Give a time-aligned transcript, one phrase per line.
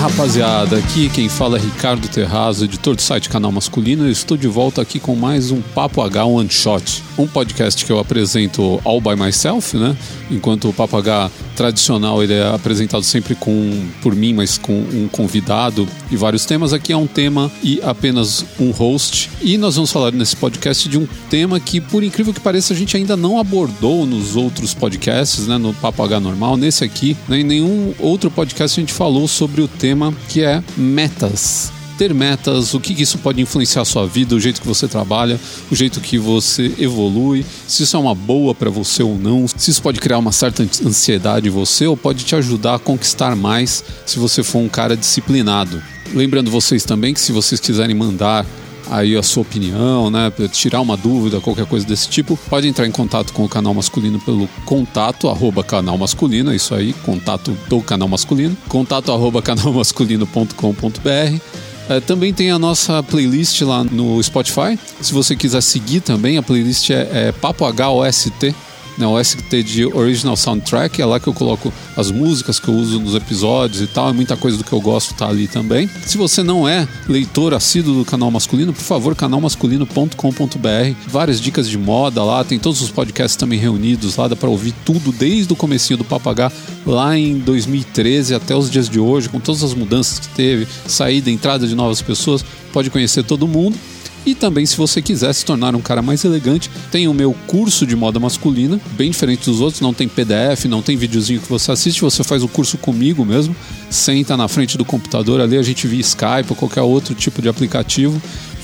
[0.00, 4.06] rapaziada, aqui quem fala é Ricardo Terrazo, editor do site Canal Masculino.
[4.06, 7.92] Eu estou de volta aqui com mais um Papo H One Shot, um podcast que
[7.92, 9.94] eu apresento all by myself, né?
[10.30, 15.06] Enquanto o Papo H tradicional ele é apresentado sempre com por mim, mas com um
[15.12, 16.72] convidado e vários temas.
[16.72, 19.28] Aqui é um tema e apenas um host.
[19.42, 22.76] E nós vamos falar nesse podcast de um tema que, por incrível que pareça, a
[22.76, 25.58] gente ainda não abordou nos outros podcasts, né?
[25.58, 27.40] No Papo H normal, nesse aqui, né?
[27.40, 29.89] em nenhum outro podcast a gente falou sobre o tema
[30.28, 34.62] que é metas ter metas, o que isso pode influenciar a sua vida, o jeito
[34.62, 35.38] que você trabalha,
[35.70, 39.70] o jeito que você evolui, se isso é uma boa para você ou não, se
[39.70, 43.84] isso pode criar uma certa ansiedade em você ou pode te ajudar a conquistar mais
[44.06, 45.82] se você for um cara disciplinado.
[46.14, 48.46] Lembrando vocês também que se vocês quiserem mandar
[48.88, 52.90] aí a sua opinião, né, tirar uma dúvida, qualquer coisa desse tipo, pode entrar em
[52.90, 58.08] contato com o canal masculino pelo contato arroba canal masculino, isso aí, contato do canal
[58.08, 61.60] masculino, contato arroba canalmasculino.com.br
[61.90, 64.78] é, também tem a nossa playlist lá no Spotify.
[65.00, 68.54] Se você quiser seguir também, a playlist é, é Papo HOST
[69.00, 72.74] né, o ST de Original Soundtrack, é lá que eu coloco as músicas que eu
[72.74, 75.88] uso nos episódios e tal, é muita coisa do que eu gosto tá ali também.
[76.04, 81.78] Se você não é leitor assíduo do canal masculino, por favor, canalmasculino.com.br, várias dicas de
[81.78, 85.56] moda lá, tem todos os podcasts também reunidos lá, dá para ouvir tudo desde o
[85.56, 86.52] comecinho do Papagá
[86.86, 91.30] lá em 2013 até os dias de hoje, com todas as mudanças que teve, saída,
[91.30, 93.76] entrada de novas pessoas, pode conhecer todo mundo.
[94.24, 97.86] E também, se você quiser se tornar um cara mais elegante, tem o meu curso
[97.86, 101.72] de moda masculina, bem diferente dos outros, não tem PDF, não tem videozinho que você
[101.72, 103.56] assiste, você faz o curso comigo mesmo,
[103.88, 107.48] senta na frente do computador ali, a gente via Skype ou qualquer outro tipo de
[107.48, 108.20] aplicativo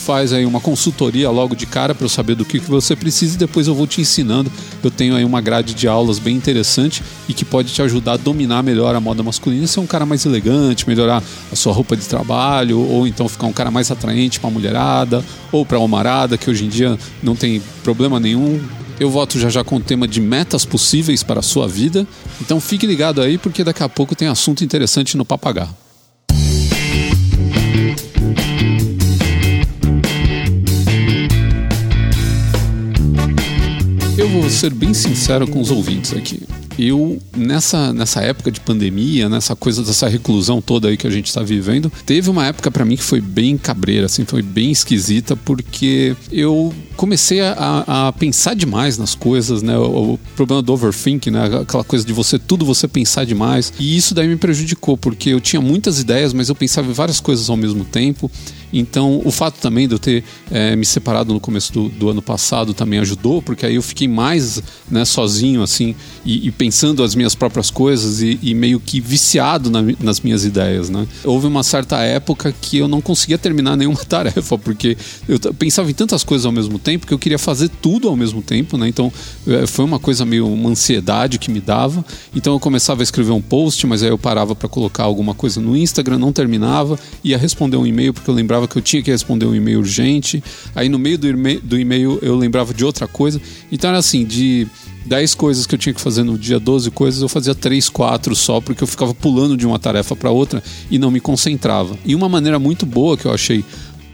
[0.07, 3.35] faz aí uma consultoria logo de cara para eu saber do que, que você precisa
[3.35, 4.51] e depois eu vou te ensinando.
[4.81, 8.17] Eu tenho aí uma grade de aulas bem interessante e que pode te ajudar a
[8.17, 12.07] dominar melhor a moda masculina, ser um cara mais elegante, melhorar a sua roupa de
[12.07, 16.39] trabalho, ou então ficar um cara mais atraente para a mulherada ou para a homarada,
[16.39, 18.61] que hoje em dia não tem problema nenhum.
[19.01, 22.07] Eu volto já já com o tema de metas possíveis para a sua vida.
[22.41, 25.86] Então fique ligado aí porque daqui a pouco tem assunto interessante no Papagar.
[34.27, 36.43] Eu vou ser bem sincero com os ouvintes aqui.
[36.77, 41.29] Eu, nessa, nessa época de pandemia, nessa coisa dessa reclusão toda aí que a gente
[41.29, 45.37] está vivendo, teve uma época para mim que foi bem cabreira, assim, foi bem esquisita,
[45.37, 49.79] porque eu comecei a, a, pensar demais nas coisas, né?
[49.79, 51.61] O, o, problema do overthinking, né?
[51.63, 53.73] Aquela coisa de você tudo você pensar demais.
[53.79, 57.21] E isso daí me prejudicou, porque eu tinha muitas ideias, mas eu pensava em várias
[57.21, 58.29] coisas ao mesmo tempo.
[58.73, 62.23] Então, o fato também de eu ter é, me separado no começo do, do, ano
[62.23, 65.95] passado também ajudou, porque aí eu fiquei mais né, sozinho, assim,
[66.25, 70.45] e, e, pensando as minhas próprias coisas e, e meio que viciado na, nas minhas
[70.45, 71.07] ideias, né?
[71.25, 74.97] Houve uma certa época que eu não conseguia terminar nenhuma tarefa, porque
[75.29, 78.43] eu pensava em tantas coisas ao mesmo tempo que eu queria fazer tudo ao mesmo
[78.43, 78.89] tempo, né?
[78.89, 79.13] Então
[79.47, 82.05] é, foi uma coisa meio uma ansiedade que me dava.
[82.35, 85.61] Então eu começava a escrever um post, mas aí eu parava para colocar alguma coisa
[85.61, 89.11] no Instagram, não terminava, ia responder um e-mail porque eu lembrava que eu tinha que
[89.11, 90.43] responder um e-mail urgente.
[90.75, 93.41] Aí no meio do e-mail eu lembrava de outra coisa.
[93.71, 94.67] Então era assim, de
[95.07, 98.35] 10 coisas que eu tinha que fazer no dia, 12 coisas, eu fazia 3, 4
[98.35, 101.97] só, porque eu ficava pulando de uma tarefa para outra e não me concentrava.
[102.05, 103.65] E uma maneira muito boa que eu achei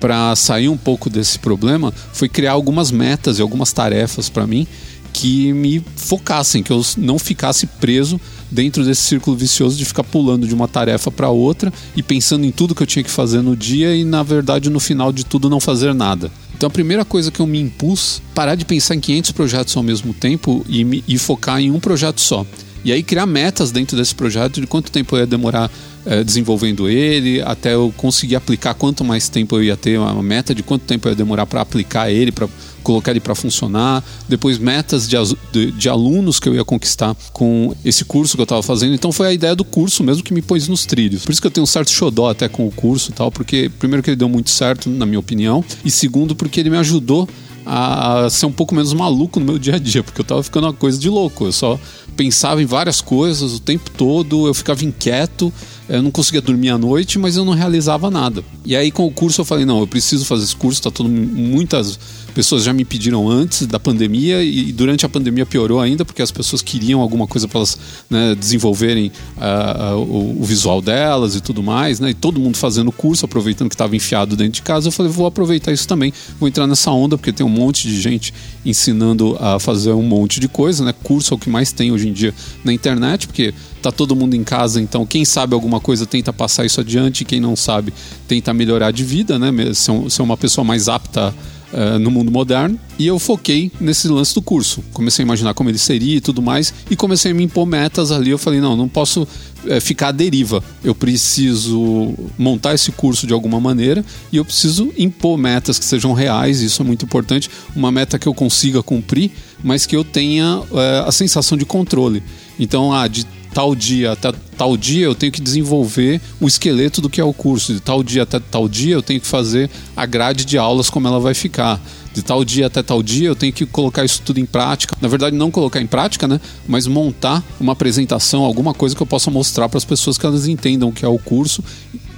[0.01, 4.67] para sair um pouco desse problema foi criar algumas metas e algumas tarefas para mim
[5.13, 8.21] que me focassem, que eu não ficasse preso
[8.53, 12.51] dentro desse círculo vicioso de ficar pulando de uma tarefa para outra e pensando em
[12.51, 15.49] tudo que eu tinha que fazer no dia e na verdade no final de tudo
[15.49, 16.31] não fazer nada.
[16.55, 19.83] Então a primeira coisa que eu me impus, parar de pensar em 500 projetos ao
[19.83, 22.47] mesmo tempo e, me, e focar em um projeto só.
[22.85, 25.71] E aí criar metas dentro desse projeto de quanto tempo eu ia demorar
[26.05, 30.55] é, desenvolvendo ele, até eu conseguir aplicar quanto mais tempo eu ia ter, uma meta
[30.55, 32.49] de quanto tempo eu ia demorar para aplicar ele, para
[32.83, 35.17] colocar ele para funcionar, depois metas de,
[35.53, 38.95] de, de, alunos que eu ia conquistar com esse curso que eu estava fazendo.
[38.95, 41.25] Então foi a ideia do curso mesmo que me pôs nos trilhos.
[41.25, 43.71] Por isso que eu tenho um certo xodó até com o curso e tal, porque
[43.79, 47.29] primeiro que ele deu muito certo, na minha opinião, e segundo porque ele me ajudou
[47.65, 50.67] a ser um pouco menos maluco no meu dia a dia, porque eu tava ficando
[50.67, 51.45] uma coisa de louco.
[51.45, 51.79] Eu só
[52.17, 55.53] pensava em várias coisas o tempo todo, eu ficava inquieto,
[55.89, 58.45] eu não conseguia dormir à noite, mas eu não realizava nada.
[58.65, 61.09] E aí com o curso eu falei, não, eu preciso fazer esse curso, tá todo
[61.09, 61.99] muitas
[62.33, 66.31] pessoas já me pediram antes da pandemia e durante a pandemia piorou ainda porque as
[66.31, 67.79] pessoas queriam alguma coisa para elas
[68.09, 72.11] né, desenvolverem uh, o, o, visual delas e tudo mais, né?
[72.11, 74.89] E todo mundo fazendo curso, aproveitando que estava enfiado dentro de casa.
[74.89, 78.01] Eu falei, vou aproveitar isso também, vou entrar nessa onda porque tem um monte de
[78.01, 78.33] gente
[78.65, 80.95] ensinando a fazer um monte de coisa, né?
[81.03, 82.35] Curso é o que mais tem hoje hoje em dia
[82.65, 86.65] na internet, porque tá todo mundo em casa, então quem sabe alguma coisa tenta passar
[86.65, 87.93] isso adiante, quem não sabe
[88.29, 89.51] tenta melhorar de vida, né?
[89.75, 91.35] Ser uma pessoa mais apta
[91.73, 92.79] uh, no mundo moderno.
[92.99, 94.83] E eu foquei nesse lance do curso.
[94.93, 98.13] Comecei a imaginar como ele seria e tudo mais, e comecei a me impor metas
[98.13, 98.31] ali.
[98.31, 99.27] Eu falei, não, não posso
[99.67, 100.63] é, ficar à deriva.
[100.85, 106.13] Eu preciso montar esse curso de alguma maneira e eu preciso impor metas que sejam
[106.13, 107.51] reais, isso é muito importante.
[107.75, 109.31] Uma meta que eu consiga cumprir,
[109.63, 112.23] mas que eu tenha é, a sensação de controle.
[112.59, 117.11] Então, ah, de tal dia até tal dia eu tenho que desenvolver o esqueleto do
[117.11, 120.07] que é o curso, de tal dia até tal dia eu tenho que fazer a
[120.07, 121.81] grade de aulas como ela vai ficar.
[122.15, 124.95] De tal dia até tal dia eu tenho que colocar isso tudo em prática.
[125.01, 126.39] Na verdade, não colocar em prática, né?
[126.69, 130.47] Mas montar uma apresentação, alguma coisa que eu possa mostrar para as pessoas que elas
[130.47, 131.65] entendam o que é o curso.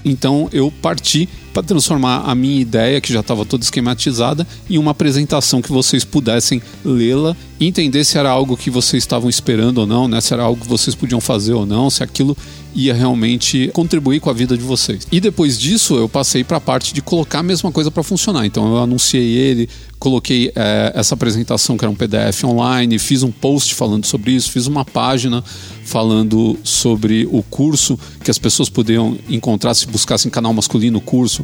[0.04, 4.90] Então eu parti para transformar a minha ideia, que já estava toda esquematizada, em uma
[4.90, 9.86] apresentação que vocês pudessem lê-la e entender se era algo que vocês estavam esperando ou
[9.86, 10.20] não, né?
[10.20, 12.36] se era algo que vocês podiam fazer ou não, se aquilo
[12.74, 15.06] ia realmente contribuir com a vida de vocês.
[15.12, 18.44] E depois disso, eu passei para a parte de colocar a mesma coisa para funcionar.
[18.44, 23.30] Então, eu anunciei ele, coloquei é, essa apresentação que era um PDF online, fiz um
[23.30, 25.44] post falando sobre isso, fiz uma página
[25.84, 31.43] falando sobre o curso que as pessoas podiam encontrar se buscassem canal masculino curso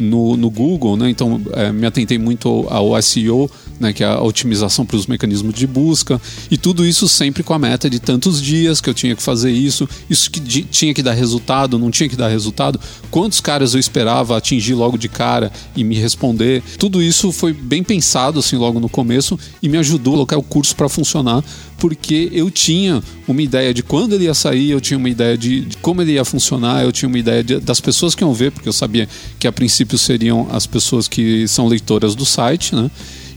[0.00, 1.10] no, no Google, né?
[1.10, 3.92] Então é, me atentei muito ao SEO, né?
[3.92, 6.20] Que é a otimização para os mecanismos de busca
[6.50, 9.50] e tudo isso sempre com a meta de tantos dias que eu tinha que fazer
[9.50, 12.80] isso, isso que tinha que dar resultado, não tinha que dar resultado,
[13.10, 17.82] quantos caras eu esperava atingir logo de cara e me responder, tudo isso foi bem
[17.82, 21.44] pensado assim logo no começo e me ajudou a colocar o curso para funcionar
[21.80, 25.62] porque eu tinha uma ideia de quando ele ia sair, eu tinha uma ideia de,
[25.62, 28.52] de como ele ia funcionar, eu tinha uma ideia de, das pessoas que iam ver,
[28.52, 29.08] porque eu sabia
[29.38, 32.90] que a princípio seriam as pessoas que são leitoras do site, né?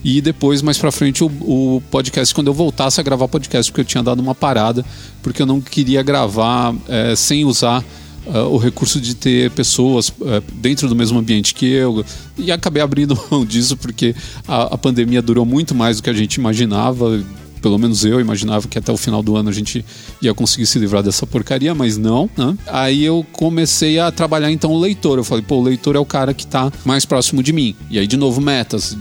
[0.04, 3.82] E depois, mais pra frente, o, o, podcast, quando eu voltasse a gravar podcast, porque
[3.82, 4.84] eu tinha dado uma parada,
[5.22, 7.84] porque eu não queria gravar é, sem usar
[8.26, 12.06] Uh, o recurso de ter pessoas uh, dentro do mesmo ambiente que eu
[12.38, 14.16] e acabei abrindo mão disso porque
[14.48, 17.22] a, a, pandemia durou muito mais do que a gente imaginava
[17.64, 19.86] pelo menos eu imaginava que até o final do ano a gente
[20.22, 22.58] ia conseguir se livrar dessa porcaria, mas não, né?
[22.68, 25.18] Aí eu comecei a trabalhar então o leitor.
[25.18, 27.74] Eu falei, pô, o leitor é o cara que está mais próximo de mim.
[27.90, 28.98] E aí, de novo, metas.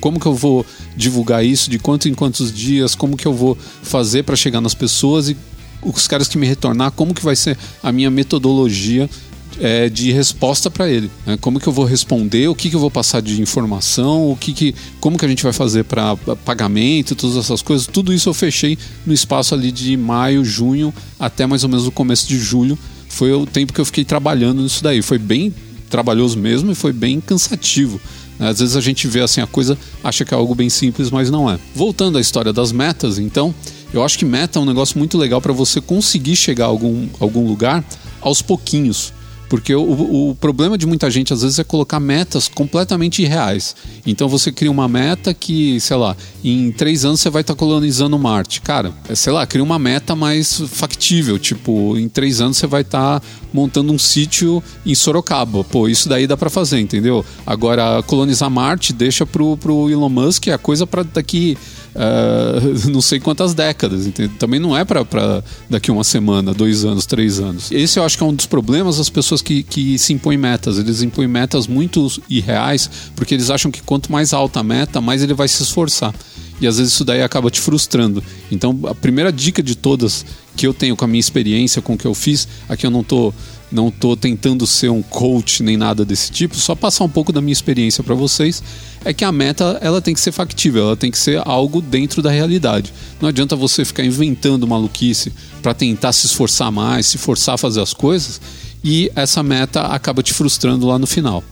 [0.00, 0.64] Como que eu vou
[0.96, 1.68] divulgar isso?
[1.68, 2.94] De quanto em quantos dias?
[2.94, 5.28] Como que eu vou fazer para chegar nas pessoas?
[5.28, 5.36] E
[5.82, 9.10] os caras que me retornar, como que vai ser a minha metodologia
[9.60, 11.10] é, de resposta para ele.
[11.26, 11.36] Né?
[11.40, 14.52] Como que eu vou responder, o que, que eu vou passar de informação, o que,
[14.52, 17.86] que como que a gente vai fazer para pagamento, todas essas coisas.
[17.86, 21.90] Tudo isso eu fechei no espaço ali de maio, junho, até mais ou menos o
[21.90, 22.78] começo de julho.
[23.08, 25.00] Foi o tempo que eu fiquei trabalhando nisso daí.
[25.00, 25.54] Foi bem
[25.88, 28.00] trabalhoso mesmo e foi bem cansativo.
[28.38, 28.48] Né?
[28.48, 31.30] Às vezes a gente vê assim a coisa, acha que é algo bem simples, mas
[31.30, 31.58] não é.
[31.74, 33.54] Voltando à história das metas, então,
[33.92, 37.08] eu acho que meta é um negócio muito legal para você conseguir chegar a algum,
[37.20, 37.84] algum lugar
[38.20, 39.12] aos pouquinhos.
[39.48, 43.76] Porque o, o, problema de muita gente, às vezes, é colocar metas completamente irreais.
[44.06, 47.58] Então você cria uma meta que, sei lá, em três anos você vai estar tá
[47.58, 48.60] colonizando Marte.
[48.60, 51.38] Cara, é, sei lá, cria uma meta mais factível.
[51.38, 55.62] Tipo, em três anos você vai estar tá montando um sítio em Sorocaba.
[55.62, 57.24] Pô, isso daí dá para fazer, entendeu?
[57.46, 61.56] Agora, colonizar Marte deixa pro, pro Elon Musk é a coisa para daqui
[61.94, 64.06] uh, não sei quantas décadas.
[64.06, 64.36] Entendeu?
[64.38, 67.70] Também não é para daqui uma semana, dois anos, três anos.
[67.70, 70.78] Esse eu acho que é um dos problemas das pessoas que, que se impõem metas.
[70.78, 75.22] Eles impõem metas muito irreais, porque eles acham que quanto mais alta a meta, mais
[75.22, 76.14] ele vai se esforçar.
[76.60, 78.22] E às vezes isso daí acaba te frustrando.
[78.50, 80.24] Então, a primeira dica de todas
[80.56, 83.00] que eu tenho com a minha experiência, com o que eu fiz, aqui eu não
[83.00, 83.34] estou
[83.74, 87.40] não tô tentando ser um coach nem nada desse tipo, só passar um pouco da
[87.40, 88.62] minha experiência para vocês,
[89.04, 92.22] é que a meta ela tem que ser factível, ela tem que ser algo dentro
[92.22, 92.92] da realidade.
[93.20, 97.80] Não adianta você ficar inventando maluquice para tentar se esforçar mais, se forçar a fazer
[97.80, 98.40] as coisas
[98.82, 101.42] e essa meta acaba te frustrando lá no final.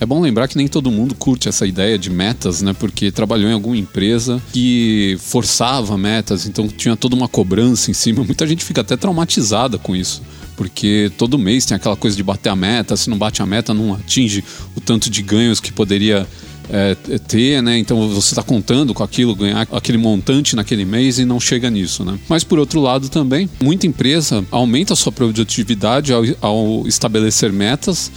[0.00, 2.72] É bom lembrar que nem todo mundo curte essa ideia de metas, né?
[2.72, 8.22] Porque trabalhou em alguma empresa que forçava metas, então tinha toda uma cobrança em cima.
[8.22, 10.22] Muita gente fica até traumatizada com isso
[10.58, 13.72] porque todo mês tem aquela coisa de bater a meta, se não bate a meta,
[13.72, 14.42] não atinge
[14.74, 16.26] o tanto de ganhos que poderia
[16.68, 16.96] é,
[17.28, 17.78] ter, né?
[17.78, 22.04] Então você está contando com aquilo, ganhar aquele montante naquele mês e não chega nisso,
[22.04, 22.18] né?
[22.28, 28.10] Mas por outro lado também, muita empresa aumenta a sua produtividade ao, ao estabelecer metas?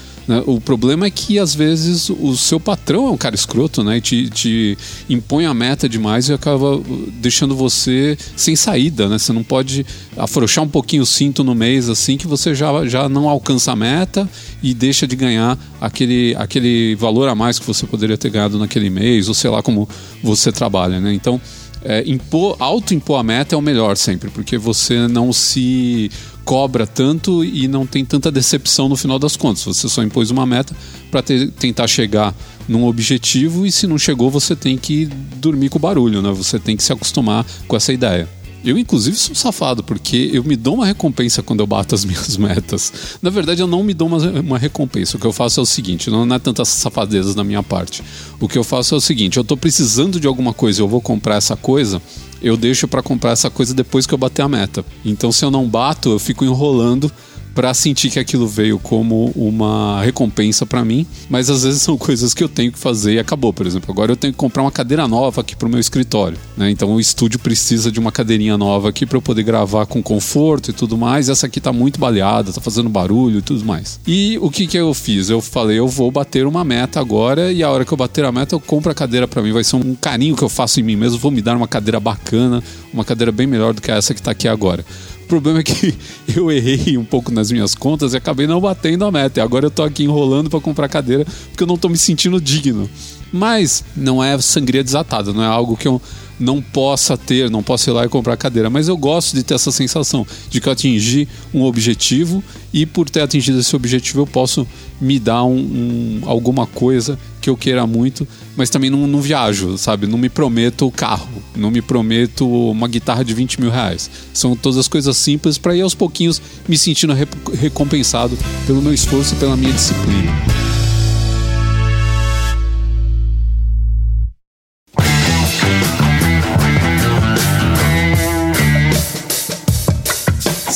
[0.46, 3.98] O problema é que às vezes o seu patrão é um cara escroto, né?
[3.98, 4.78] E te, te
[5.10, 6.80] impõe a meta demais e acaba
[7.20, 9.18] deixando você sem saída, né?
[9.18, 9.86] Você não pode
[10.16, 13.76] afrouxar um pouquinho o cinto no mês assim que você já, já não alcança a
[13.76, 14.30] meta
[14.62, 18.90] e deixa de ganhar aquele, aquele valor a mais que você poderia ter ganhado naquele
[18.90, 19.90] mês, ou sei lá como
[20.24, 21.14] você trabalha, né?
[21.14, 21.42] Então
[21.84, 26.12] é, impor, auto-impor a meta é o melhor sempre, porque você não se
[26.44, 29.64] cobra tanto e não tem tanta decepção no final das contas.
[29.64, 30.76] Você só impôs uma meta
[31.10, 32.36] para tentar chegar
[32.68, 35.06] num objetivo e se não chegou, você tem que
[35.36, 36.32] dormir com o barulho, né?
[36.32, 38.28] Você tem que se acostumar com essa ideia.
[38.64, 42.38] Eu, inclusive, sou safado, porque eu me dou uma recompensa quando eu bato as minhas
[42.38, 43.18] metas.
[43.22, 45.18] Na verdade, eu não me dou uma, uma recompensa.
[45.18, 48.04] O que eu faço é o seguinte: não é tantas safadezas da minha parte.
[48.40, 51.02] O que eu faço é o seguinte: eu estou precisando de alguma coisa, eu vou
[51.02, 52.02] comprar essa coisa,
[52.42, 54.84] eu deixo para comprar essa coisa depois que eu bater a meta.
[55.06, 57.12] Então, se eu não bato, eu fico enrolando
[57.54, 62.34] para sentir que aquilo veio como uma recompensa para mim, mas às vezes são coisas
[62.34, 63.54] que eu tenho que fazer e acabou.
[63.54, 66.38] Por exemplo, agora eu tenho que comprar uma cadeira nova aqui para o meu escritório,
[66.56, 66.70] né?
[66.70, 70.72] Então o estúdio precisa de uma cadeirinha nova aqui para eu poder gravar com conforto
[70.72, 71.30] e tudo mais.
[71.30, 74.00] Essa aqui tá muito baleada, tá fazendo barulho e tudo mais.
[74.08, 75.30] E o que que eu fiz?
[75.30, 78.32] Eu falei, eu vou bater uma meta agora e a hora que eu bater a
[78.32, 79.52] meta eu compro a cadeira para mim.
[79.52, 81.18] Vai ser um carinho que eu faço em mim mesmo.
[81.18, 84.32] Vou me dar uma cadeira bacana, uma cadeira bem melhor do que essa que tá
[84.32, 84.86] aqui agora
[85.32, 85.96] problema é que
[86.36, 89.40] eu errei um pouco nas minhas contas e acabei não batendo a meta.
[89.40, 92.42] E agora eu tô aqui enrolando para comprar cadeira porque eu não tô me sentindo
[92.42, 92.90] digno.
[93.32, 96.02] Mas não é sangria desatada, não é algo que eu
[96.38, 99.54] não possa ter, não posso ir lá e comprar cadeira, mas eu gosto de ter
[99.54, 104.28] essa sensação de que eu atingi um objetivo e por ter atingido esse objetivo eu
[104.28, 104.68] posso
[105.00, 109.78] me dar um, um, alguma coisa que eu queira muito, mas também não, não viajo,
[109.78, 110.08] sabe?
[110.08, 114.10] Não me prometo o carro, não me prometo uma guitarra de 20 mil reais.
[114.34, 117.14] São todas as coisas simples para ir aos pouquinhos me sentindo
[117.60, 120.61] recompensado pelo meu esforço e pela minha disciplina.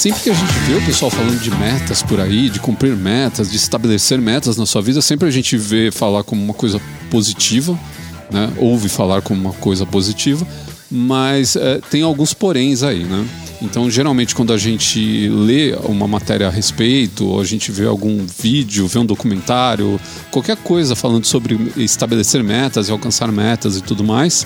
[0.06, 3.50] Sempre que a gente vê o pessoal falando de metas por aí, de cumprir metas,
[3.50, 7.76] de estabelecer metas na sua vida, sempre a gente vê falar como uma coisa positiva,
[8.32, 8.54] né?
[8.58, 10.46] ouve falar como uma coisa positiva,
[10.92, 13.26] mas é, tem alguns poréns aí, né?
[13.60, 18.28] Então, geralmente, quando a gente lê uma matéria a respeito, ou a gente vê algum
[18.28, 24.04] vídeo, vê um documentário, qualquer coisa falando sobre estabelecer metas e alcançar metas e tudo
[24.04, 24.46] mais,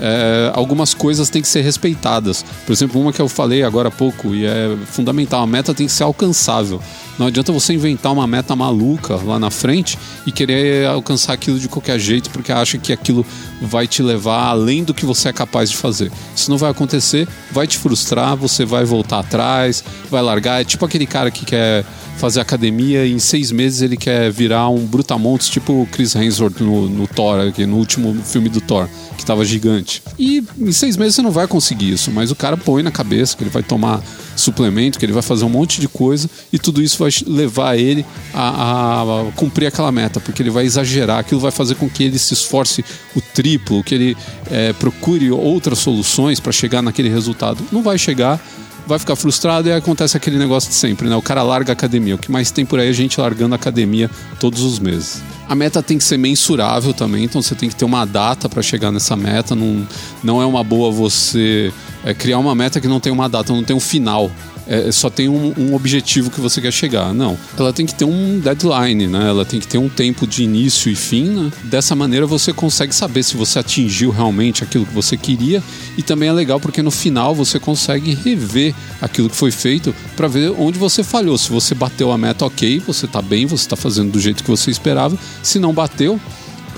[0.00, 2.44] é, algumas coisas têm que ser respeitadas.
[2.66, 5.86] Por exemplo, uma que eu falei agora há pouco e é fundamental: a meta tem
[5.86, 6.80] que ser alcançável.
[7.18, 11.68] Não adianta você inventar uma meta maluca lá na frente e querer alcançar aquilo de
[11.68, 13.26] qualquer jeito porque acha que aquilo
[13.60, 16.12] vai te levar além do que você é capaz de fazer.
[16.34, 20.60] Isso não vai acontecer, vai te frustrar, você vai voltar atrás, vai largar.
[20.60, 21.84] É tipo aquele cara que quer
[22.18, 26.60] fazer academia e em seis meses ele quer virar um brutamontes tipo o Chris Hemsworth
[26.60, 30.02] no, no Thor, aqui, no último filme do Thor, que estava gigante.
[30.18, 33.36] E em seis meses você não vai conseguir isso, mas o cara põe na cabeça
[33.36, 34.02] que ele vai tomar
[34.40, 38.04] suplemento, que ele vai fazer um monte de coisa e tudo isso vai levar ele
[38.32, 42.18] a, a cumprir aquela meta, porque ele vai exagerar, aquilo vai fazer com que ele
[42.18, 44.16] se esforce o triplo, que ele
[44.50, 47.64] é, procure outras soluções para chegar naquele resultado.
[47.72, 48.40] Não vai chegar
[48.88, 51.14] vai ficar frustrado e acontece aquele negócio de sempre, né?
[51.14, 52.14] O cara larga a academia.
[52.14, 55.22] O que mais tem por aí é gente largando a academia todos os meses.
[55.46, 58.62] A meta tem que ser mensurável também, então você tem que ter uma data para
[58.62, 59.54] chegar nessa meta.
[59.54, 59.86] Não,
[60.24, 63.62] não é uma boa você é, criar uma meta que não tem uma data, não
[63.62, 64.30] tem um final
[64.68, 67.14] é, só tem um, um, objetivo que você quer chegar.
[67.14, 67.38] Não.
[67.58, 69.28] Ela tem que ter um deadline, né?
[69.28, 71.24] Ela tem que ter um tempo de início e fim.
[71.24, 71.52] Né?
[71.64, 75.62] Dessa maneira você consegue saber se você atingiu realmente aquilo que você queria.
[75.96, 80.28] E também é legal porque no final você consegue rever aquilo que foi feito para
[80.28, 81.38] ver onde você falhou.
[81.38, 84.50] Se você bateu a meta, ok, você está bem, você está fazendo do jeito que
[84.50, 85.18] você esperava.
[85.42, 86.20] Se não bateu,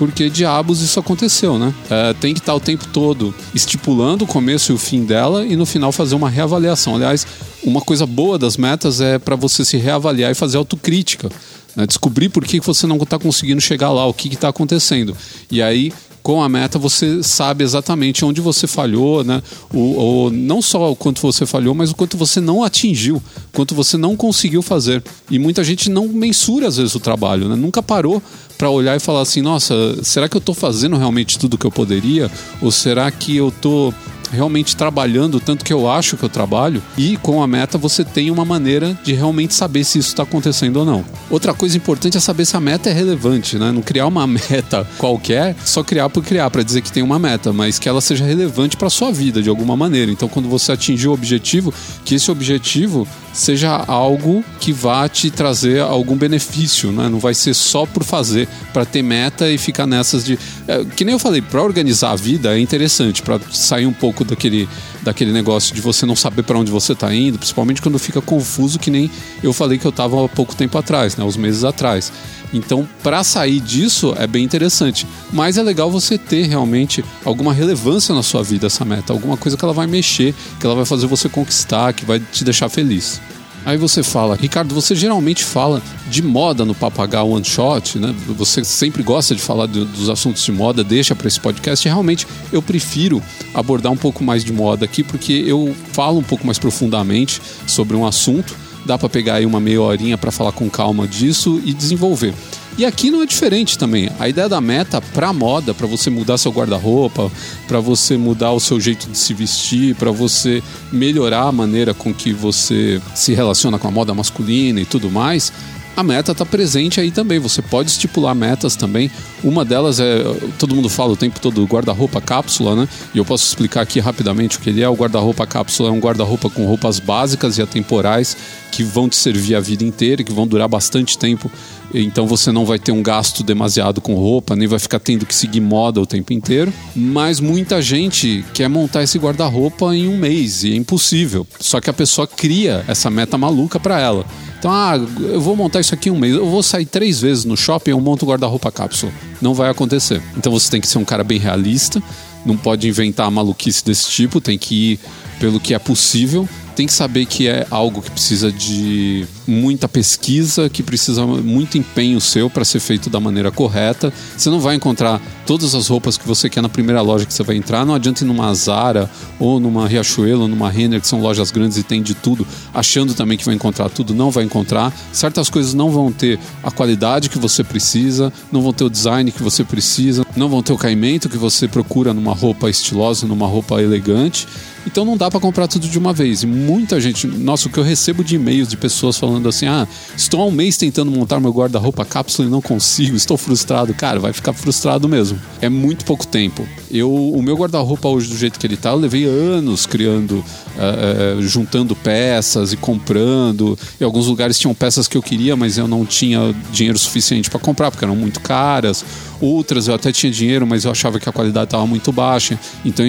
[0.00, 1.74] porque diabos isso aconteceu, né?
[1.90, 5.54] É, tem que estar o tempo todo estipulando o começo e o fim dela e
[5.56, 6.94] no final fazer uma reavaliação.
[6.94, 7.26] Aliás,
[7.62, 11.28] uma coisa boa das metas é para você se reavaliar e fazer autocrítica.
[11.76, 11.86] Né?
[11.86, 15.14] Descobrir por que você não está conseguindo chegar lá, o que está acontecendo.
[15.50, 15.92] E aí
[16.30, 19.42] com a meta você sabe exatamente onde você falhou, né?
[19.74, 23.20] O, o, não só o quanto você falhou, mas o quanto você não atingiu,
[23.52, 25.02] quanto você não conseguiu fazer.
[25.28, 27.56] E muita gente não mensura às vezes o trabalho, né?
[27.56, 28.22] Nunca parou
[28.56, 31.72] para olhar e falar assim, nossa, será que eu estou fazendo realmente tudo que eu
[31.72, 32.30] poderia?
[32.62, 33.92] Ou será que eu estou
[34.30, 38.30] realmente trabalhando tanto que eu acho que eu trabalho e com a meta você tem
[38.30, 41.04] uma maneira de realmente saber se isso está acontecendo ou não.
[41.28, 43.72] Outra coisa importante é saber se a meta é relevante, né?
[43.72, 47.52] Não criar uma meta qualquer, só criar por criar para dizer que tem uma meta,
[47.52, 50.10] mas que ela seja relevante para sua vida de alguma maneira.
[50.10, 51.72] Então, quando você atingir o objetivo,
[52.04, 57.08] que esse objetivo seja algo que vá te trazer algum benefício, né?
[57.08, 60.38] Não vai ser só por fazer, para ter meta e ficar nessas de.
[60.66, 64.24] É, que nem eu falei, para organizar a vida é interessante, para sair um pouco
[64.24, 64.68] daquele,
[65.02, 68.78] daquele negócio de você não saber para onde você está indo, principalmente quando fica confuso,
[68.78, 69.10] que nem
[69.42, 71.24] eu falei que eu estava há pouco tempo atrás, né?
[71.24, 72.12] Uns meses atrás.
[72.52, 75.06] Então, para sair disso é bem interessante.
[75.32, 79.56] Mas é legal você ter realmente alguma relevância na sua vida essa meta, alguma coisa
[79.56, 83.20] que ela vai mexer, que ela vai fazer você conquistar, que vai te deixar feliz.
[83.64, 88.14] Aí você fala, Ricardo, você geralmente fala de moda no Papagaio One Shot, né?
[88.28, 91.86] Você sempre gosta de falar de, dos assuntos de moda, deixa para esse podcast.
[91.86, 96.46] Realmente eu prefiro abordar um pouco mais de moda aqui, porque eu falo um pouco
[96.46, 98.56] mais profundamente sobre um assunto.
[98.90, 102.34] Dá para pegar aí uma meia horinha para falar com calma disso e desenvolver.
[102.76, 104.10] E aqui não é diferente também.
[104.18, 107.30] A ideia da meta para moda, para você mudar seu guarda-roupa,
[107.68, 112.12] para você mudar o seu jeito de se vestir, para você melhorar a maneira com
[112.12, 115.52] que você se relaciona com a moda masculina e tudo mais,
[115.96, 117.38] a meta está presente aí também.
[117.38, 119.10] Você pode estipular metas também.
[119.42, 120.22] Uma delas é,
[120.58, 122.88] todo mundo fala o tempo todo, guarda-roupa cápsula, né?
[123.14, 124.88] E eu posso explicar aqui rapidamente o que ele é.
[124.88, 128.36] O guarda-roupa cápsula é um guarda-roupa com roupas básicas e atemporais
[128.70, 131.50] que vão te servir a vida inteira, que vão durar bastante tempo
[131.92, 135.34] então você não vai ter um gasto demasiado com roupa, nem vai ficar tendo que
[135.34, 136.72] seguir moda o tempo inteiro.
[136.94, 141.46] Mas muita gente quer montar esse guarda-roupa em um mês e é impossível.
[141.58, 144.24] Só que a pessoa cria essa meta maluca para ela.
[144.58, 147.44] Então, ah, eu vou montar isso aqui em um mês, eu vou sair três vezes
[147.44, 149.12] no shopping, eu monto guarda-roupa cápsula.
[149.40, 150.22] Não vai acontecer.
[150.36, 152.02] Então você tem que ser um cara bem realista,
[152.44, 155.00] não pode inventar maluquice desse tipo, tem que ir
[155.38, 156.46] pelo que é possível
[156.80, 162.20] tem que saber que é algo que precisa de muita pesquisa, que precisa muito empenho
[162.20, 164.12] seu para ser feito da maneira correta.
[164.36, 167.42] Você não vai encontrar todas as roupas que você quer na primeira loja que você
[167.42, 167.84] vai entrar.
[167.84, 171.76] Não adianta ir numa Zara ou numa Riachuelo ou numa Renner, que são lojas grandes
[171.76, 174.14] e tem de tudo, achando também que vai encontrar tudo.
[174.14, 174.92] Não vai encontrar.
[175.12, 179.32] Certas coisas não vão ter a qualidade que você precisa, não vão ter o design
[179.32, 183.46] que você precisa, não vão ter o caimento que você procura numa roupa estilosa, numa
[183.46, 184.46] roupa elegante.
[184.86, 186.42] Então não dá para comprar tudo de uma vez.
[186.42, 189.86] E muita gente, nossa, o que eu recebo de e-mails de pessoas falando assim: ah,
[190.16, 193.94] estou há um mês tentando montar meu guarda-roupa cápsula e não consigo, estou frustrado.
[193.94, 195.40] Cara, vai ficar frustrado mesmo.
[195.60, 196.66] É muito pouco tempo.
[196.90, 201.38] Eu, o meu guarda-roupa hoje, do jeito que ele tá, eu levei anos criando, uh,
[201.38, 203.78] uh, juntando peças e comprando.
[204.00, 207.60] Em alguns lugares tinham peças que eu queria, mas eu não tinha dinheiro suficiente para
[207.60, 209.04] comprar, porque eram muito caras.
[209.40, 212.58] Outras eu até tinha dinheiro, mas eu achava que a qualidade estava muito baixa.
[212.84, 213.06] Então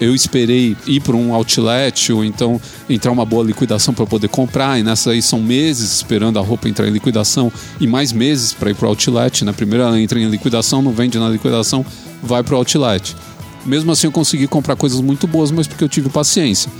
[0.00, 4.78] eu esperei ir para um outlet ou então entrar uma boa liquidação para poder comprar.
[4.78, 8.70] E nessa aí são meses esperando a roupa entrar em liquidação e mais meses para
[8.70, 9.44] ir para o outlet.
[9.44, 9.56] Na né?
[9.56, 11.84] primeira ela entra em liquidação, não vende na liquidação,
[12.22, 13.16] vai para o outlet.
[13.64, 16.70] Mesmo assim eu consegui comprar coisas muito boas, mas porque eu tive paciência.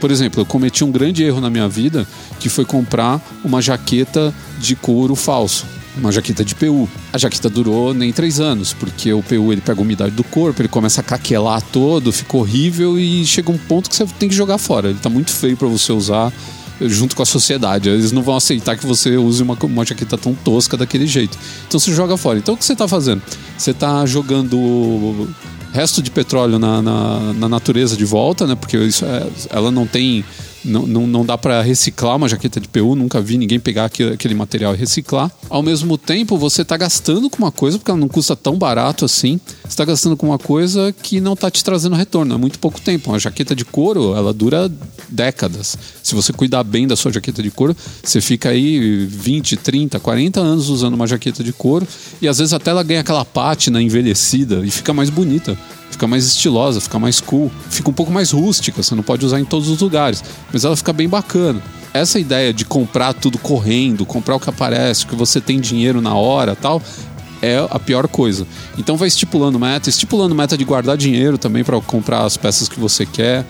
[0.00, 2.06] Por exemplo, eu cometi um grande erro na minha vida,
[2.40, 5.64] que foi comprar uma jaqueta de couro falso
[5.96, 6.88] uma jaqueta de PU.
[7.12, 10.60] A jaqueta durou nem três anos, porque o PU ele pega a umidade do corpo,
[10.62, 14.34] ele começa a craquelar todo, fica horrível e chega um ponto que você tem que
[14.34, 14.88] jogar fora.
[14.88, 16.32] Ele tá muito feio para você usar
[16.88, 17.88] junto com a sociedade.
[17.88, 21.38] Eles não vão aceitar que você use uma, uma jaqueta tão tosca daquele jeito.
[21.66, 22.38] Então você joga fora.
[22.38, 23.22] Então o que você está fazendo?
[23.56, 25.28] Você está jogando
[25.72, 28.54] resto de petróleo na, na, na, natureza de volta, né?
[28.54, 30.22] Porque isso é, ela não tem
[30.64, 34.14] não, não, não dá para reciclar uma jaqueta de PU, nunca vi ninguém pegar aquele,
[34.14, 35.30] aquele material e reciclar.
[35.48, 39.04] Ao mesmo tempo, você está gastando com uma coisa, porque ela não custa tão barato
[39.04, 42.58] assim, você está gastando com uma coisa que não está te trazendo retorno, é muito
[42.58, 43.10] pouco tempo.
[43.10, 44.70] Uma jaqueta de couro, ela dura
[45.08, 45.76] décadas.
[46.02, 50.40] Se você cuidar bem da sua jaqueta de couro, você fica aí 20, 30, 40
[50.40, 51.86] anos usando uma jaqueta de couro
[52.20, 55.58] e às vezes até ela ganha aquela pátina envelhecida e fica mais bonita
[55.92, 59.38] fica mais estilosa, fica mais cool, fica um pouco mais rústica, você não pode usar
[59.38, 61.62] em todos os lugares, mas ela fica bem bacana.
[61.94, 66.14] Essa ideia de comprar tudo correndo, comprar o que aparece, que você tem dinheiro na
[66.14, 66.82] hora tal,
[67.42, 68.46] é a pior coisa.
[68.78, 72.80] Então vai estipulando meta, estipulando meta de guardar dinheiro também para comprar as peças que
[72.80, 73.44] você quer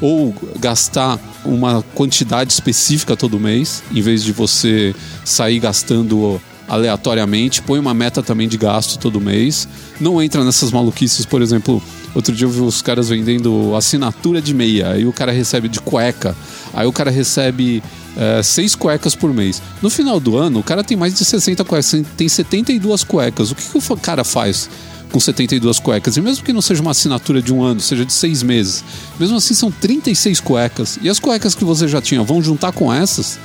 [0.00, 7.78] ou gastar uma quantidade específica todo mês, em vez de você sair gastando aleatoriamente, põe
[7.78, 9.66] uma meta também de gasto todo mês.
[10.00, 11.82] Não entra nessas maluquices, por exemplo,
[12.14, 15.80] outro dia eu vi os caras vendendo assinatura de meia, aí o cara recebe de
[15.80, 16.36] cueca,
[16.74, 17.82] aí o cara recebe
[18.16, 19.62] é, seis cuecas por mês.
[19.80, 23.50] No final do ano, o cara tem mais de 60 cuecas, tem 72 cuecas.
[23.50, 24.68] O que, que o cara faz?
[25.10, 26.16] com 72 cuecas.
[26.16, 28.84] E mesmo que não seja uma assinatura de um ano, seja de seis meses,
[29.18, 30.98] mesmo assim são 36 cuecas.
[31.00, 33.38] E as cuecas que você já tinha vão juntar com essas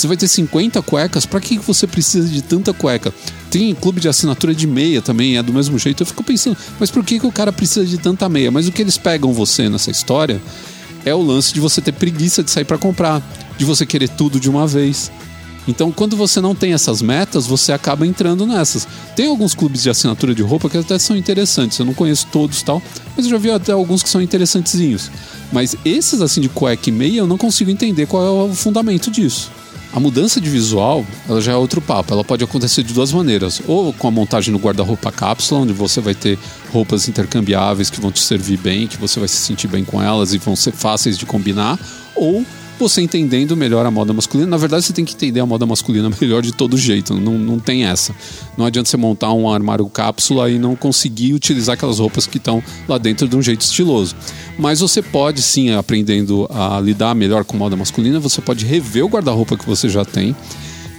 [0.00, 3.12] você vai ter 50 cuecas, para que você precisa de tanta cueca?
[3.50, 6.02] Tem clube de assinatura de meia também, é do mesmo jeito.
[6.02, 8.50] Eu fico pensando, mas por que, que o cara precisa de tanta meia?
[8.50, 10.40] Mas o que eles pegam você nessa história
[11.04, 13.22] é o lance de você ter preguiça de sair para comprar,
[13.58, 15.10] de você querer tudo de uma vez.
[15.68, 18.88] Então, quando você não tem essas metas, você acaba entrando nessas.
[19.14, 21.78] Tem alguns clubes de assinatura de roupa que até são interessantes.
[21.78, 22.82] Eu não conheço todos tal,
[23.14, 25.10] mas eu já vi até alguns que são interessantezinhos.
[25.52, 29.10] Mas esses assim de cueca e meia, eu não consigo entender qual é o fundamento
[29.10, 29.59] disso.
[29.92, 32.12] A mudança de visual, ela já é outro papo.
[32.12, 33.60] Ela pode acontecer de duas maneiras.
[33.66, 36.38] Ou com a montagem no guarda-roupa cápsula, onde você vai ter
[36.72, 40.32] roupas intercambiáveis que vão te servir bem, que você vai se sentir bem com elas
[40.32, 41.76] e vão ser fáceis de combinar.
[42.14, 42.46] Ou
[42.80, 44.50] você entendendo melhor a moda masculina.
[44.50, 47.14] Na verdade, você tem que entender a moda masculina melhor de todo jeito.
[47.14, 48.14] Não, não tem essa.
[48.56, 52.62] Não adianta você montar um armário cápsula e não conseguir utilizar aquelas roupas que estão
[52.88, 54.16] lá dentro de um jeito estiloso.
[54.58, 59.08] Mas você pode sim, aprendendo a lidar melhor com moda masculina, você pode rever o
[59.08, 60.34] guarda-roupa que você já tem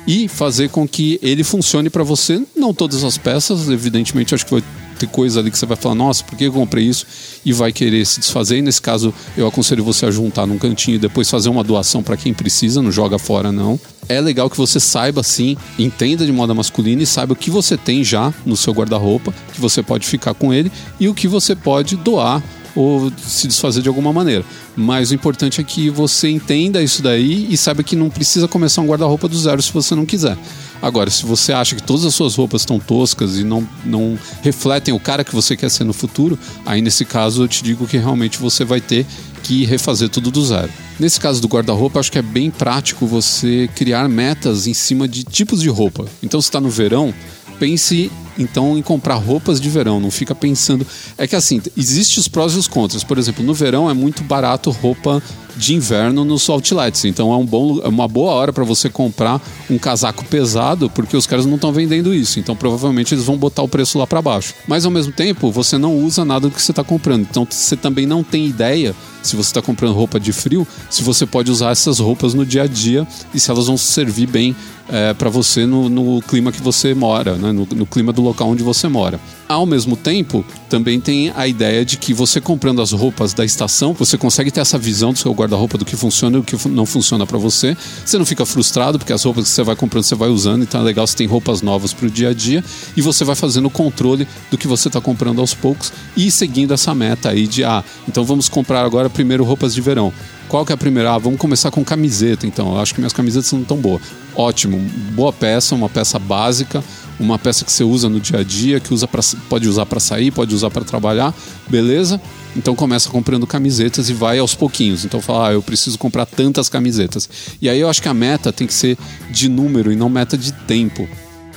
[0.07, 2.41] e fazer com que ele funcione para você.
[2.55, 4.63] Não todas as peças, evidentemente, acho que vai
[5.01, 7.05] ter coisa ali que você vai falar, nossa, por que eu comprei isso?
[7.43, 8.57] E vai querer se desfazer.
[8.57, 12.03] E nesse caso, eu aconselho você a juntar num cantinho e depois fazer uma doação
[12.03, 13.79] para quem precisa, não joga fora, não.
[14.07, 17.77] É legal que você saiba, sim, entenda de moda masculina e saiba o que você
[17.77, 21.55] tem já no seu guarda-roupa, que você pode ficar com ele e o que você
[21.55, 22.43] pode doar
[22.75, 24.45] ou se desfazer de alguma maneira.
[24.75, 28.81] Mas o importante é que você entenda isso daí e saiba que não precisa começar
[28.81, 30.37] um guarda-roupa do zero se você não quiser.
[30.81, 34.93] Agora, se você acha que todas as suas roupas estão toscas e não, não refletem
[34.93, 37.97] o cara que você quer ser no futuro, aí nesse caso eu te digo que
[37.97, 39.05] realmente você vai ter
[39.43, 40.69] que refazer tudo do zero.
[40.99, 45.23] Nesse caso do guarda-roupa, acho que é bem prático você criar metas em cima de
[45.23, 46.05] tipos de roupa.
[46.21, 47.13] Então, se está no verão,
[47.59, 50.85] pense então em comprar roupas de verão, não fica pensando.
[51.17, 53.03] É que assim, existem os prós e os contras.
[53.03, 55.21] Por exemplo, no verão é muito barato roupa
[55.55, 57.05] de inverno nos outlets.
[57.05, 61.15] Então é, um bom, é uma boa hora para você comprar um casaco pesado, porque
[61.15, 62.39] os caras não estão vendendo isso.
[62.39, 64.53] Então provavelmente eles vão botar o preço lá para baixo.
[64.67, 67.27] Mas ao mesmo tempo, você não usa nada do que você está comprando.
[67.29, 71.25] Então você também não tem ideia se você está comprando roupa de frio, se você
[71.25, 74.55] pode usar essas roupas no dia a dia e se elas vão servir bem
[74.89, 77.51] é, para você no, no, clima que você mora, né?
[77.51, 79.19] no, no clima do local onde você mora.
[79.47, 83.93] Ao mesmo tempo, também tem a ideia de que você comprando as roupas da estação,
[83.93, 86.85] você consegue ter essa visão do seu guarda-roupa do que funciona e o que não
[86.85, 87.75] funciona para você.
[88.05, 90.79] Você não fica frustrado porque as roupas que você vai comprando você vai usando, então
[90.79, 92.63] é legal você tem roupas novas para o dia a dia
[92.95, 96.73] e você vai fazendo o controle do que você está comprando aos poucos e seguindo
[96.73, 100.13] essa meta aí de ah, então vamos comprar agora primeiro roupas de verão.
[100.51, 101.13] Qual que é a primeira?
[101.13, 102.73] Ah, vamos começar com camiseta, então.
[102.73, 104.01] Eu acho que minhas camisetas não estão boas.
[104.35, 104.79] Ótimo,
[105.13, 106.83] boa peça, uma peça básica,
[107.19, 109.99] uma peça que você usa no dia a dia, que usa pra, pode usar para
[109.99, 111.33] sair, pode usar para trabalhar,
[111.69, 112.19] beleza?
[112.55, 115.05] Então começa comprando camisetas e vai aos pouquinhos.
[115.05, 117.29] Então fala, ah, eu preciso comprar tantas camisetas.
[117.61, 118.97] E aí eu acho que a meta tem que ser
[119.29, 121.07] de número e não meta de tempo.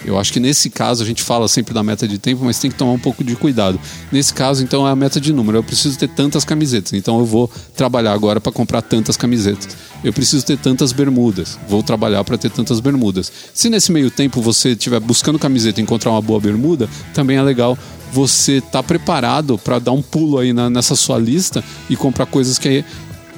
[0.04, 2.70] Eu acho que nesse caso a gente fala sempre da meta de tempo, mas tem
[2.70, 3.80] que tomar um pouco de cuidado.
[4.12, 5.58] Nesse caso, então, é a meta de número.
[5.58, 9.76] Eu preciso ter tantas camisetas, então eu vou trabalhar agora para comprar tantas camisetas.
[10.02, 13.32] Eu preciso ter tantas bermudas, vou trabalhar para ter tantas bermudas.
[13.54, 17.42] Se nesse meio tempo você estiver buscando camiseta e encontrar uma boa bermuda, também é
[17.42, 17.78] legal
[18.12, 22.26] você estar tá preparado para dar um pulo aí na, nessa sua lista e comprar
[22.26, 22.84] coisas que,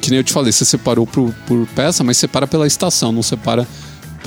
[0.00, 3.22] que nem eu te falei, você separou por, por peça, mas separa pela estação, não
[3.22, 3.66] separa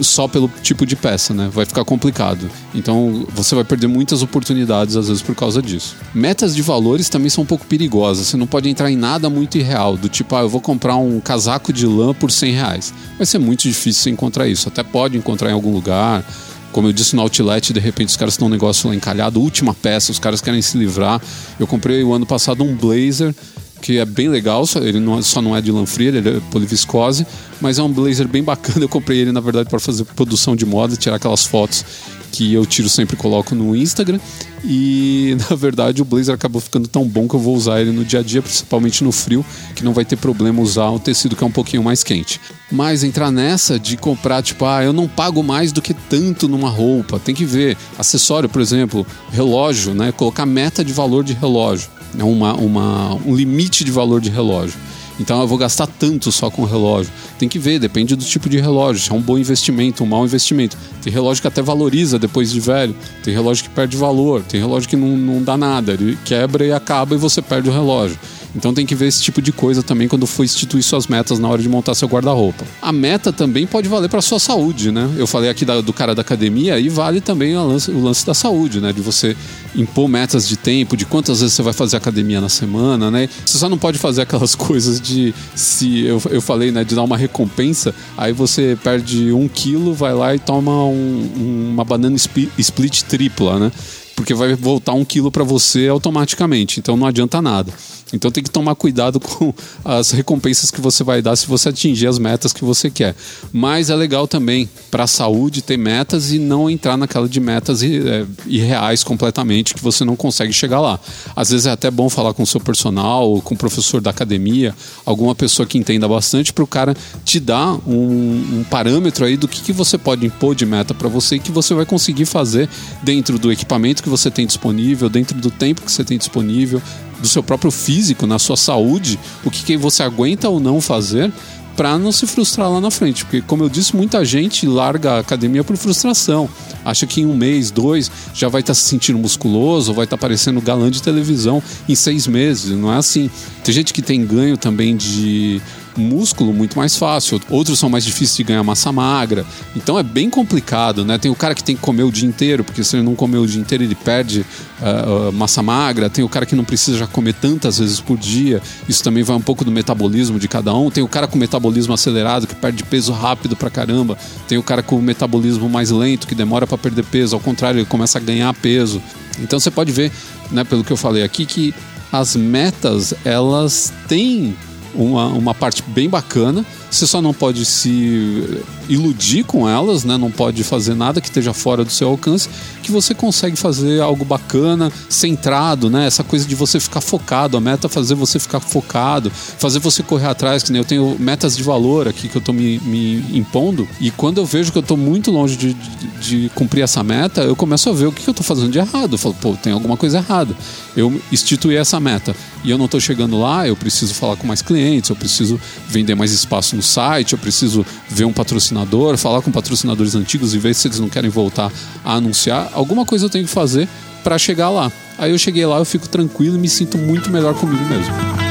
[0.02, 1.50] só pelo tipo de peça, né?
[1.52, 2.50] Vai ficar complicado.
[2.74, 5.96] Então você vai perder muitas oportunidades às vezes por causa disso.
[6.14, 8.28] Metas de valores também são um pouco perigosas.
[8.28, 11.20] Você não pode entrar em nada muito irreal, do tipo, ah, eu vou comprar um
[11.20, 12.94] casaco de lã por 100 reais.
[13.18, 14.68] Vai ser muito difícil você encontrar isso.
[14.68, 16.24] Até pode encontrar em algum lugar.
[16.72, 19.74] Como eu disse no Outlet, de repente os caras estão um negócio lá encalhado, última
[19.74, 21.20] peça, os caras querem se livrar.
[21.60, 23.34] Eu comprei o ano passado um blazer
[23.82, 27.26] que é bem legal, ele não, só não é de lã fria, ele é poliviscose,
[27.62, 28.82] mas é um blazer bem bacana.
[28.86, 31.86] Eu comprei ele, na verdade, para fazer produção de moda, tirar aquelas fotos
[32.32, 34.20] que eu tiro sempre coloco no Instagram.
[34.64, 38.04] E na verdade o blazer acabou ficando tão bom que eu vou usar ele no
[38.04, 41.44] dia a dia, principalmente no frio, que não vai ter problema usar um tecido que
[41.44, 42.40] é um pouquinho mais quente.
[42.72, 46.70] Mas entrar nessa de comprar, tipo, ah, eu não pago mais do que tanto numa
[46.70, 47.78] roupa, tem que ver.
[47.98, 50.12] Acessório, por exemplo, relógio, né?
[50.12, 54.78] Colocar meta de valor de relógio é uma, uma, um limite de valor de relógio.
[55.20, 57.12] Então eu vou gastar tanto só com o relógio.
[57.38, 59.04] Tem que ver, depende do tipo de relógio.
[59.04, 60.78] Se é um bom investimento, um mau investimento.
[61.02, 62.96] Tem relógio que até valoriza depois de velho.
[63.22, 64.42] Tem relógio que perde valor.
[64.44, 65.92] Tem relógio que não, não dá nada.
[65.92, 68.18] Ele quebra e acaba e você perde o relógio.
[68.56, 71.48] Então tem que ver esse tipo de coisa também quando for instituir suas metas na
[71.48, 72.66] hora de montar seu guarda-roupa.
[72.82, 75.10] A meta também pode valer para sua saúde, né?
[75.18, 78.26] Eu falei aqui da, do cara da academia e vale também o lance, o lance
[78.26, 78.92] da saúde, né?
[78.92, 79.36] De você
[79.76, 83.30] impor metas de tempo, de quantas vezes você vai fazer academia na semana, né?
[83.46, 87.04] Você só não pode fazer aquelas coisas de se eu, eu falei, né, de dar
[87.04, 93.04] uma recompensa, aí você perde um quilo, vai lá e toma um, uma banana split
[93.04, 93.72] tripla, né?
[94.16, 97.72] Porque vai voltar um quilo para você automaticamente, então não adianta nada.
[98.14, 102.08] Então tem que tomar cuidado com as recompensas que você vai dar se você atingir
[102.08, 103.16] as metas que você quer.
[103.52, 107.84] Mas é legal também para a saúde ter metas e não entrar naquela de metas
[107.84, 111.00] é, irreais completamente que você não consegue chegar lá.
[111.36, 114.76] Às vezes é até bom falar com o seu personal, com o professor da academia,
[115.06, 119.48] alguma pessoa que entenda bastante para o cara te dar um, um, parâmetro aí do
[119.48, 122.70] que, que você pode impor de meta para você e que você vai conseguir fazer
[123.04, 126.82] dentro do equipamento que você tem disponível, dentro do tempo que você tem disponível,
[127.20, 131.32] do seu próprio físico, na sua saúde, o que, que você aguenta ou não fazer
[131.80, 133.24] para não se frustrar lá na frente.
[133.24, 136.50] Porque, como eu disse, muita gente larga a academia por frustração.
[136.84, 140.18] Acha que em um mês, dois, já vai estar tá se sentindo musculoso, vai estar
[140.18, 142.78] tá parecendo galã de televisão em seis meses.
[142.78, 143.32] Não é assim.
[143.64, 145.62] Tem gente que tem ganho também de
[145.98, 147.40] músculo muito mais fácil.
[147.50, 149.46] Outros são mais difíceis de ganhar massa magra.
[149.76, 151.18] Então é bem complicado, né?
[151.18, 153.38] Tem o cara que tem que comer o dia inteiro, porque se ele não comer
[153.38, 154.46] o dia inteiro, ele perde
[154.82, 156.10] uh, massa magra.
[156.10, 158.62] Tem o cara que não precisa já comer tantas vezes por dia.
[158.88, 160.90] Isso também vai um pouco do metabolismo de cada um.
[160.90, 164.18] Tem o cara com metabolismo acelerado, que perde peso rápido pra caramba.
[164.48, 167.36] Tem o cara com metabolismo mais lento, que demora para perder peso.
[167.36, 169.02] Ao contrário, ele começa a ganhar peso.
[169.40, 170.12] Então você pode ver,
[170.52, 171.74] né, pelo que eu falei aqui, que
[172.12, 174.56] as metas elas têm
[174.94, 176.66] uma, uma parte bem bacana.
[176.90, 178.44] Você só não pode se
[178.90, 180.18] iludir com elas, né?
[180.18, 182.50] Não pode fazer nada que esteja fora do seu alcance,
[182.82, 186.08] que você consegue fazer algo bacana, centrado, né?
[186.08, 190.02] Essa coisa de você ficar focado, a meta é fazer você ficar focado, fazer você
[190.02, 193.38] correr atrás, que nem eu tenho metas de valor aqui que eu estou me, me,
[193.38, 197.04] impondo, e quando eu vejo que eu estou muito longe de, de, de, cumprir essa
[197.04, 199.14] meta, eu começo a ver o que, que eu estou fazendo de errado.
[199.14, 200.56] Eu falo, pô, tem alguma coisa errada.
[200.96, 204.62] Eu instituí essa meta e eu não estou chegando lá, eu preciso falar com mais
[204.62, 209.52] clientes, eu preciso vender mais espaço no site, eu preciso ver um patrocinador, falar com
[209.52, 211.72] patrocinadores antigos e ver se eles não querem voltar
[212.04, 212.70] a anunciar.
[212.74, 213.88] Alguma coisa eu tenho que fazer
[214.24, 214.92] para chegar lá.
[215.18, 218.49] Aí eu cheguei lá, eu fico tranquilo e me sinto muito melhor comigo mesmo.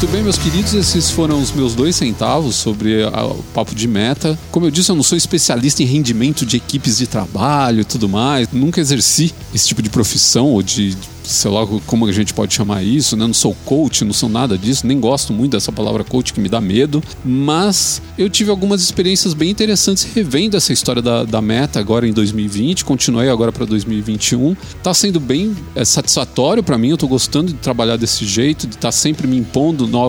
[0.00, 3.86] Muito bem, meus queridos, esses foram os meus dois centavos sobre a, o papo de
[3.86, 4.36] meta.
[4.50, 8.08] Como eu disse, eu não sou especialista em rendimento de equipes de trabalho e tudo
[8.08, 8.48] mais.
[8.52, 10.96] Nunca exerci esse tipo de profissão ou de
[11.28, 13.26] sei lá como a gente pode chamar isso, né?
[13.26, 16.48] Não sou coach, não sou nada disso, nem gosto muito dessa palavra coach que me
[16.48, 21.78] dá medo, mas eu tive algumas experiências bem interessantes revendo essa história da, da meta
[21.78, 24.56] agora em 2020, continuei agora para 2021.
[24.82, 28.76] Tá sendo bem é, satisfatório para mim, eu tô gostando de trabalhar desse jeito, de
[28.76, 30.07] estar tá sempre me impondo novos,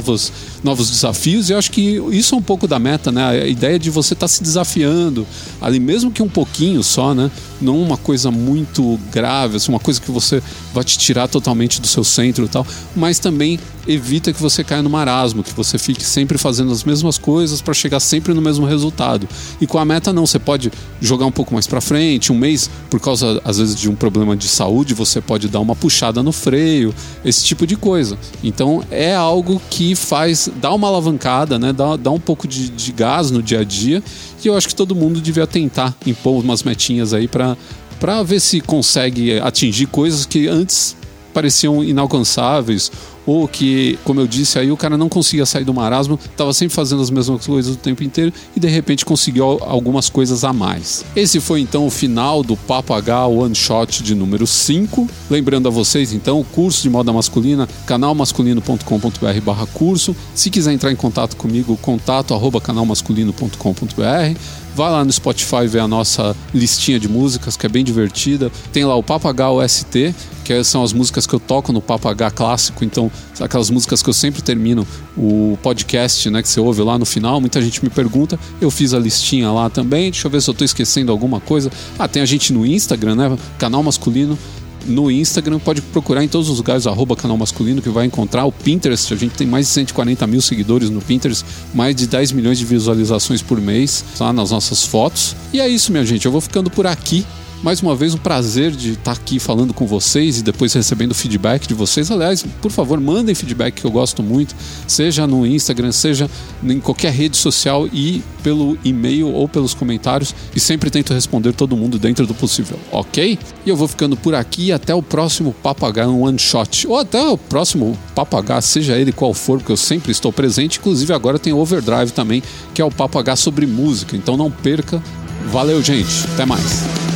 [0.63, 3.43] novos desafios, e eu acho que isso é um pouco da meta, né?
[3.43, 5.25] A ideia de você estar tá se desafiando,
[5.61, 7.29] ali mesmo que um pouquinho só, né?
[7.61, 10.41] Não uma coisa muito grave, assim, uma coisa que você
[10.73, 14.83] vai te tirar totalmente do seu centro e tal, mas também evita que você caia
[14.83, 18.65] no marasmo, que você fique sempre fazendo as mesmas coisas para chegar sempre no mesmo
[18.65, 19.27] resultado.
[19.59, 22.69] E com a meta não, você pode jogar um pouco mais para frente, um mês
[22.89, 26.31] por causa às vezes de um problema de saúde, você pode dar uma puxada no
[26.31, 26.93] freio,
[27.25, 28.17] esse tipo de coisa.
[28.43, 31.73] Então é algo que faz dá uma alavancada, né?
[31.73, 34.03] Dá, dá um pouco de, de gás no dia a dia.
[34.43, 37.57] E eu acho que todo mundo devia tentar impor umas metinhas aí para
[37.99, 40.95] para ver se consegue atingir coisas que antes
[41.33, 42.91] pareciam inalcançáveis
[43.25, 46.73] ou que, como eu disse, aí o cara não conseguia sair do marasmo, estava sempre
[46.73, 51.05] fazendo as mesmas coisas o tempo inteiro e de repente conseguiu algumas coisas a mais.
[51.15, 55.07] Esse foi então o final do Papo H One Shot de número 5.
[55.29, 60.15] Lembrando a vocês então, o curso de moda masculina, canalmasculino.com.br barra curso.
[60.33, 64.39] Se quiser entrar em contato comigo, contato arroba canalmasculino.com.br
[64.79, 68.49] Vai lá no Spotify ver a nossa listinha de músicas, que é bem divertida.
[68.71, 70.15] Tem lá o Papagal ST,
[70.45, 72.85] que são as músicas que eu toco no Papagal clássico.
[72.85, 73.11] Então,
[73.41, 74.87] aquelas músicas que eu sempre termino
[75.17, 77.41] o podcast, né, que você ouve lá no final.
[77.41, 78.39] Muita gente me pergunta.
[78.61, 80.11] Eu fiz a listinha lá também.
[80.11, 81.69] Deixa eu ver se eu estou esquecendo alguma coisa.
[81.97, 83.37] Ah, tem a gente no Instagram, né?
[83.57, 84.39] Canal Masculino
[84.85, 88.51] no Instagram, pode procurar em todos os lugares, arroba canal masculino, que vai encontrar o
[88.51, 89.13] Pinterest.
[89.13, 92.65] A gente tem mais de 140 mil seguidores no Pinterest, mais de 10 milhões de
[92.65, 95.35] visualizações por mês lá nas nossas fotos.
[95.53, 96.25] E é isso, minha gente.
[96.25, 97.25] Eu vou ficando por aqui.
[97.61, 101.67] Mais uma vez, um prazer de estar aqui falando com vocês e depois recebendo feedback
[101.67, 102.09] de vocês.
[102.09, 104.55] Aliás, por favor, mandem feedback que eu gosto muito,
[104.87, 106.29] seja no Instagram, seja
[106.63, 110.33] em qualquer rede social e pelo e-mail ou pelos comentários.
[110.55, 113.37] E sempre tento responder todo mundo dentro do possível, ok?
[113.65, 116.87] E eu vou ficando por aqui até o próximo Papagaio One Shot.
[116.87, 120.79] Ou até o próximo Papagaio, seja ele qual for, porque eu sempre estou presente.
[120.79, 122.41] Inclusive, agora tem Overdrive também,
[122.73, 124.15] que é o Papagaio sobre música.
[124.15, 125.03] Então não perca.
[125.51, 126.25] Valeu, gente.
[126.33, 127.08] Até mais.